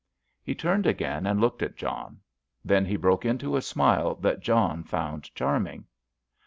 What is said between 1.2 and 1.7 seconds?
and looked